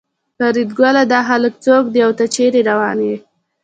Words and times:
فریدګله 0.37 1.03
دا 1.13 1.19
خلک 1.29 1.53
څوک 1.65 1.83
دي 1.93 1.99
او 2.05 2.11
ته 2.19 2.25
چېرې 2.35 2.61
روان 2.69 2.97
یې 3.07 3.15